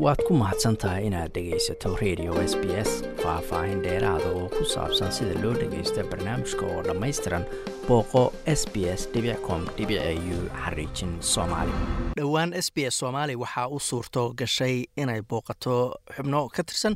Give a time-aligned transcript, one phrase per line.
[0.00, 2.90] waad ku mahadsan tahay inaad dhegaysato radio s b s
[3.22, 7.44] faah-faahin dheeraada oo ku saabsan sida loo dhagaysta barnaamijka oo dhammaystiran
[7.88, 8.22] booqo
[8.60, 9.02] s b s
[9.46, 9.62] com
[10.34, 11.72] u xariijin soomaali.
[12.18, 15.76] Dhowaan s b s soomaali waxaa u suurto gashay inay booqato
[16.16, 16.94] xubno ka tirsan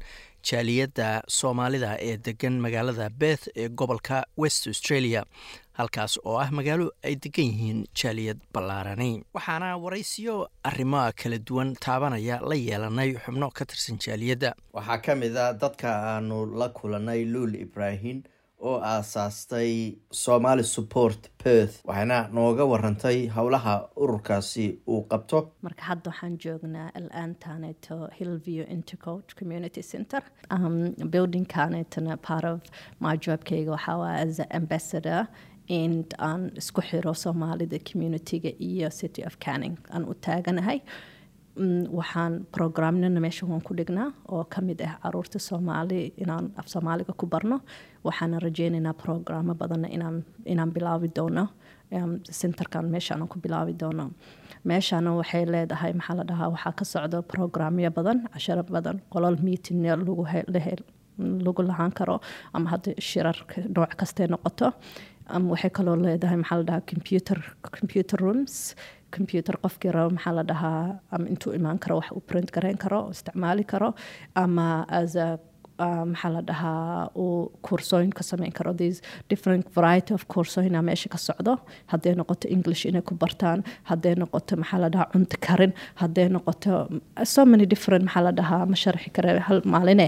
[0.51, 5.25] jaaliyadda soomaalida ee degan magaalada beth ee gobolka west australia
[5.79, 10.35] halkaas oo ah magaalo ay degan yihiin jaaliyad ballaarani waxaana waraysiyo
[10.71, 14.55] arrimoa kala duwan taabanaya la yeelanay xubno ka tirsan jaaliyadda.
[14.77, 18.23] Waxaa ka mid a dadka aanu la kulanay luul ibraahim
[18.69, 19.73] oo aasaastay
[20.25, 25.39] somaali support perth waxayna nooga warantay howlaha ururkaasi uu qabto.
[25.67, 30.23] Marka hadda waxaan joognaa alaantaneto hillview intercoach community center.
[30.51, 32.61] Um, buildingkanetona part of
[33.01, 35.27] my jobkeyga waxaa waa as ambassador
[35.69, 40.79] and aan isku xiro soomaalida communityga iyo city of canning aan u taaganahay
[41.99, 47.13] waxaan programnana meesha waan ku dhignaa oo ka mid ah carruurta soomaali inaan af soomaaliga
[47.21, 47.61] ku barno.
[48.07, 49.89] Waxaana rajeynaynaa programo badanna
[50.53, 51.45] inaan bilaabi doono
[52.41, 54.11] centerkan meeshaan ku bilaabi doono.
[54.65, 59.79] Meeshana waxay leedahay maxaa la dhahaa waxaa ka socdo programyo badan casharo badan qolol meeting
[61.47, 62.17] lagu lahaan karo
[62.53, 63.37] ama hadda shirar
[63.77, 64.67] nooc kastay noqoto
[65.31, 67.39] waxay kaloo leedahay maxaa la computer
[67.79, 68.75] computer rooms.
[69.11, 73.09] Computer qofkii rabo maxaa la dhahaa ama intuu imaan karo wax uu print garayn karo
[73.11, 73.95] isticmaali karo
[74.35, 75.39] ama as a
[76.13, 78.73] maxaa la dhahaa uu koorsooyin ka sameyn karo.
[78.75, 81.55] These different variety of koorsooyina meesha ka socdo.
[81.93, 85.73] Hadday noqoto english inay ku bartaan hadday noqoto maxaa la dhahaa cunto karin
[86.03, 86.73] hadday noqoto
[87.35, 90.07] so many different maxaa la dhahaa ma sharxi kare hal maaline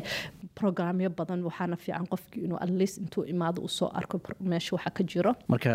[0.60, 4.16] programyo badan waxaana fiican qofkii inuu atleast intuu imaado uu soo arko
[4.52, 5.32] meesha waxa ka jiro.
[5.52, 5.72] Marka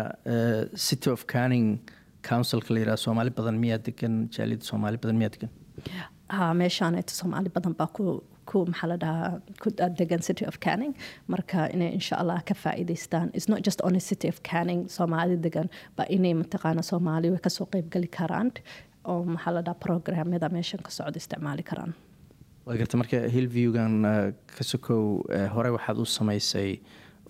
[0.86, 1.68] city of canning
[2.28, 5.50] councilka la yiraha soomaali badan miyaa degan jaaliyadda soomaali badan miyaa degan
[6.36, 8.04] ha meeshaaneeto soomaali badan baa ku
[8.50, 9.68] ku maxaa la dhahaa ku
[10.00, 10.92] degan city of canning.
[11.32, 15.68] Marka inay insha allah ka faa'iidaystaan it's not just only city of canning soomaali degan
[15.98, 18.48] ba inay mataqaana soomaali way ka soo qeybgeli karaan.
[19.10, 21.92] Oo maxaa la dhahaa programyada meeshan ka socda isticmaali karaan
[22.66, 23.94] waa garta marka hillviewgan
[24.56, 25.02] ka sokow
[25.54, 26.70] hore waxaad u samaysay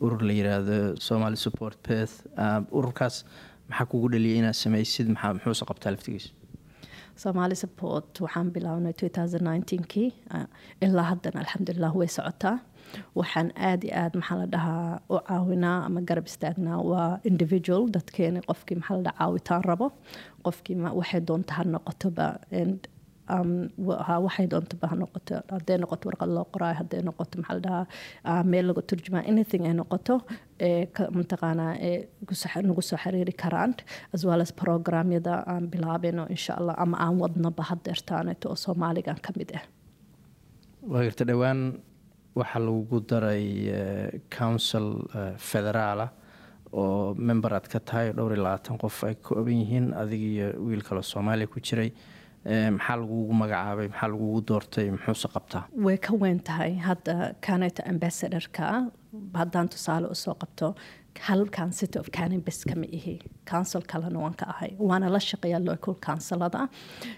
[0.04, 0.78] urur la yiraahdo
[1.08, 2.14] somaali support perth
[2.78, 3.16] ururkaas
[3.70, 5.06] maxaa kugu dhaliyay inaad samaysid?
[5.14, 6.30] Muxuuse qabtaa laftigiisa
[7.24, 8.94] somaali support waxaan bilownay
[9.92, 10.10] kii.
[10.84, 12.56] Ilaa haddana alxamdulilah way socotaa.
[13.20, 17.82] Waxaan aada iyo aad maxaa la dhahaa u caawinaa ama garab istaagnaa waa individual.
[17.96, 19.86] Dadkeeni qofkii maxaa la dhaha caawitaan rabo.
[20.46, 22.26] Qofkii waxay doonta ha noqotoba
[24.24, 25.34] waxay doontaba ha noqoto.
[25.54, 30.14] Hadday noqoto warqad loo qoraayo hadday noqoto maxaa dhahaa meel lagu turjumaa anything ay noqoto
[31.18, 31.72] mataqaanaa
[32.68, 33.72] nagu soo xiriiri karaan
[34.14, 39.30] as well as programyada aan bilaabino insha allah ama aan wadnoba hadeertaaneto oo soomaaligan ka
[39.38, 39.64] mid ah.
[40.90, 41.60] Waa garta dhowaan
[42.40, 43.44] waxaa lagu daray
[44.38, 44.86] council
[45.50, 46.06] federaala
[46.72, 50.82] oo member aad ka tahay dhowr iyo labaatan qof ay kooban yihiin adig iyo wiil
[50.88, 51.90] kaloo soomaaliya ku jiray
[52.44, 55.64] maxaa lagugu magacaabay maxaa lagugu doortay muxuuse qabtaa?
[55.86, 58.90] Way ka weyn tahay hadda kaneta ambassadorka.
[59.34, 60.74] Haddaan tusaale u soo qabto
[61.20, 63.20] halkan city of canin bes kama ihi.
[63.44, 64.70] Council kalena waan ka ahay.
[64.78, 66.68] Waana la shaqeeya local councilada.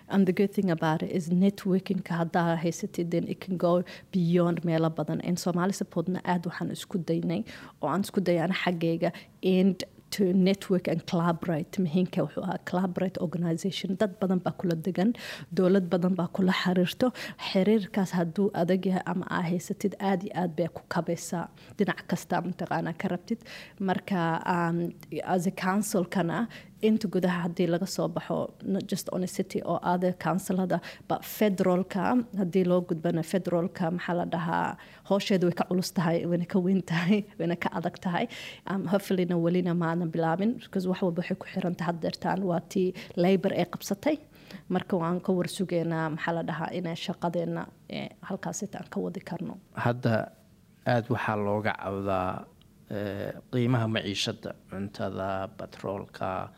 [0.08, 4.62] And the good thing about it is networkingka haddaa haysatid then it can go beyond
[4.62, 5.20] meelo badan.
[5.20, 7.44] In somali supportna aada waxaan isku daynay
[7.82, 9.84] oo aan isku dayana xaggayga and
[10.14, 11.72] to network and collaborate.
[11.84, 13.96] Muhiimka wuxuu ahaa collaborate organization.
[14.00, 15.10] Dad badan baa kula degan
[15.58, 17.08] dowlad badan baa kula xiriirto.
[17.48, 21.44] Xiriirkaas hadduu adag yahay ama aa haysatid aada iyo aad bay ku kabaysaa.
[21.78, 23.40] Dhinac kasta mataqaanaa ka rabtid.
[23.88, 24.20] Marka
[25.34, 26.38] as a councilkana
[26.88, 28.38] inta gudaha haddii laga soo baxo
[28.74, 30.78] not just on a city oo other councilada
[31.08, 32.02] but federalka
[32.40, 34.68] haddii loo gudbana federalka maxaa la dhahaa
[35.10, 38.26] hoosheeda way ka culus tahay wayna ka weyn tahay wayna ka adag tahay.
[38.92, 43.66] Hopefullyna welina maadan bilaabin because wax walba waxay ku xiranta haddeertaan waa tii labor ee
[43.74, 44.16] qabsatay.
[44.68, 47.66] Marka waan ka warsugeynaa maxaa la dhahaa inay shaqadeena
[48.28, 49.58] halkaasitaan ka wadi karno.
[49.86, 50.12] Hadda
[50.86, 52.30] aada waxaa looga cawdaa
[53.52, 56.50] qiimaha maciishada cuntada batroolka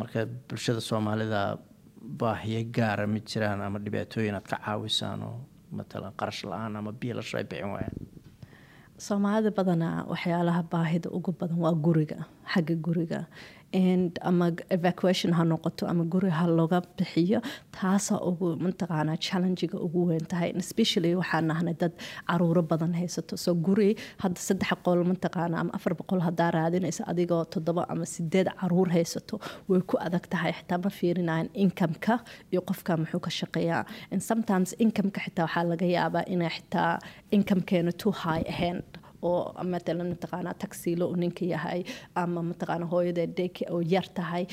[0.00, 1.40] marka bulshada soomaalida
[2.20, 5.36] baahiyo gaara ma jiraan ama dhibaatooyin aad ka caawisaan oo
[5.78, 7.96] matalan qarash la'aan ama biilasho ay bixin waayaan
[9.06, 12.18] soomaalida badanaa waxyaalaha baahida ugu badan waa guriga
[12.52, 13.20] xagga guriga
[14.30, 17.40] ama evacuation ha noqoto ama guri ha looga bixiyo
[17.76, 21.92] taasa ugu mataqaanaa challengiga ugu weyn tahay especially waxaan nahnay dad
[22.28, 23.34] caruuro badan haysato.
[23.44, 23.90] So guri
[24.22, 29.36] hadda saddex qol mataqaana ama afar boqol hadaa raadinaysa adigoo toddoba ama sideed carruur haysato
[29.70, 32.14] way ku adag tahay xitaa ma fiirinayan incomeka
[32.52, 33.82] iyo qofka muxuu ka shaqeeyaa.
[34.30, 36.92] Sometimes incomeka xitaa waxaa laga yaabaa inay xitaa
[37.36, 38.78] incomekeena too high ahayn
[39.30, 39.40] oo
[39.72, 41.80] matalan mataqaanaa taxiilo uu ninka yahay
[42.22, 44.44] ama mataqaana hooyada dek oo yar tahay.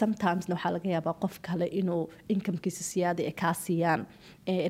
[0.00, 2.02] Sometimesna waxaa laga yaabaa qof kale inuu
[2.34, 4.00] incomekiisa siyaada ay kaa siiyaan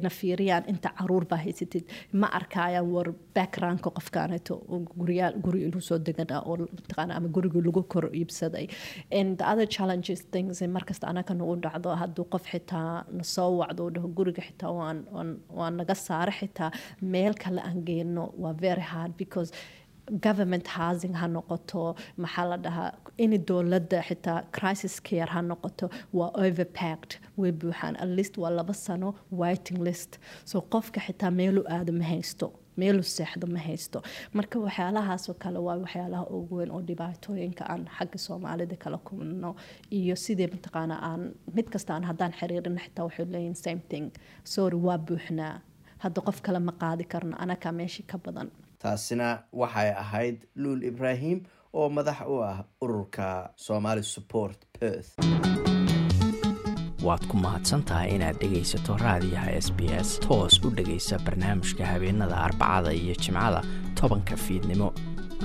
[0.05, 1.85] na fiiriyaan inta carruur baa haysatid.
[2.21, 4.55] Ma arkayaan war backgroundka qofkaaneto
[5.01, 8.67] guriyaal guri inuu soo deganaa oo mataqaana ama gurigii lagu kor iibsaday.
[9.19, 14.09] And the other challenges things markasta anaka nagu dhacdo hadduu qof xitaa nasoo wacdo dhaho
[14.19, 14.99] guriga xitaa waan
[15.59, 16.71] waan naga saare xitaa
[17.15, 19.42] meel kale aan geyno waa very hard because
[20.27, 21.83] government housing ha noqoto
[22.23, 22.91] maxaa la dhahaa
[23.25, 25.87] in dowladda xitaa crisis care ha noqoto
[26.19, 27.13] waa overpacked.
[27.41, 29.09] Way buuxaan at least waa laba sano
[29.41, 30.11] waiting list.
[30.51, 32.47] So qofka xitaa meelu aado ma haysto
[32.81, 33.99] meelu seexdo ma haysto
[34.37, 39.51] marka waxyaalahaasoo kale waa waxyaalaha ugu weyn oo dhibaatooyinka aan xagga soomaalida kala kulno
[39.99, 41.23] iyo sidii mataqaana aan
[41.57, 44.07] mid kasta aan haddaan xiriirin xitaa waxay leeyihiin same thing.
[44.55, 45.55] Sorry waa buuxnaa
[46.05, 48.49] hadda qof kale ma qaadi karno anakaa meeshii ka badan
[48.83, 51.39] taasina waxay ahayd luul ibraahim
[51.75, 55.11] oo madax u ah ururka somali support perth.
[57.07, 62.93] Waad ku mahadsantahay inaad dhegaysato raadiyaha s b s toos u dhegaysa barnaamijka habeenada arbacada
[62.93, 63.61] iyo jimcada
[63.99, 64.93] tobanka fiidnimo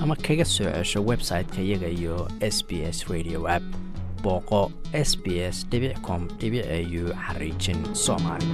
[0.02, 3.64] ama kaga soo cesho website-ka iyaga iyo s b s radio app.
[4.22, 5.66] Booqo s b s
[6.06, 8.46] com au xariijin soomaali